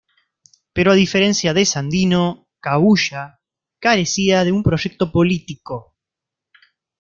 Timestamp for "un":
4.57-4.63